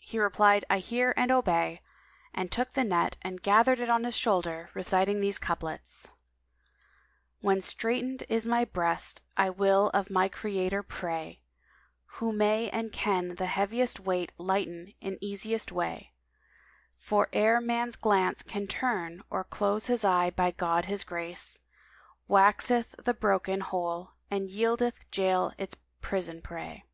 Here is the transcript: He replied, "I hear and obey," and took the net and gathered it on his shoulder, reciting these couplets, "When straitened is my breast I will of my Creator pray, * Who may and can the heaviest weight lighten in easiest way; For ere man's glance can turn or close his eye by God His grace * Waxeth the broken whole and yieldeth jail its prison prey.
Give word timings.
He 0.00 0.18
replied, 0.18 0.66
"I 0.68 0.80
hear 0.80 1.14
and 1.16 1.30
obey," 1.32 1.80
and 2.34 2.52
took 2.52 2.74
the 2.74 2.84
net 2.84 3.16
and 3.22 3.40
gathered 3.40 3.80
it 3.80 3.88
on 3.88 4.04
his 4.04 4.14
shoulder, 4.14 4.68
reciting 4.74 5.22
these 5.22 5.38
couplets, 5.38 6.10
"When 7.40 7.62
straitened 7.62 8.24
is 8.28 8.46
my 8.46 8.66
breast 8.66 9.22
I 9.34 9.48
will 9.48 9.88
of 9.94 10.10
my 10.10 10.28
Creator 10.28 10.82
pray, 10.82 11.40
* 11.76 12.06
Who 12.18 12.34
may 12.34 12.68
and 12.68 12.92
can 12.92 13.36
the 13.36 13.46
heaviest 13.46 13.98
weight 13.98 14.30
lighten 14.36 14.92
in 15.00 15.16
easiest 15.22 15.72
way; 15.72 16.12
For 16.94 17.30
ere 17.32 17.58
man's 17.62 17.96
glance 17.96 18.42
can 18.42 18.66
turn 18.66 19.22
or 19.30 19.42
close 19.42 19.86
his 19.86 20.04
eye 20.04 20.28
by 20.28 20.50
God 20.50 20.84
His 20.84 21.02
grace 21.02 21.60
* 21.92 22.28
Waxeth 22.30 22.94
the 23.02 23.14
broken 23.14 23.60
whole 23.62 24.10
and 24.30 24.50
yieldeth 24.50 25.10
jail 25.10 25.52
its 25.56 25.76
prison 26.02 26.42
prey. 26.42 26.84